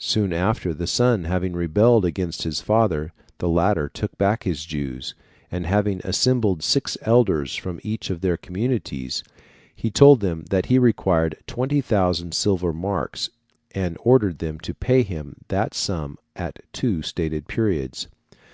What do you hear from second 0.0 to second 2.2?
Soon after, the son having rebelled